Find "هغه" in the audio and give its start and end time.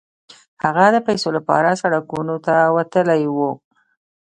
0.63-0.85